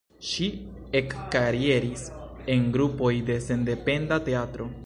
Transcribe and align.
Ŝi 0.27 0.45
ekkarieris 0.99 2.07
en 2.57 2.67
grupoj 2.79 3.15
de 3.31 3.39
sendependa 3.51 4.23
teatro. 4.31 4.73